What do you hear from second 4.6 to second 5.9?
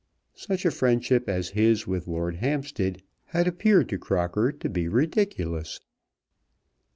be ridiculous.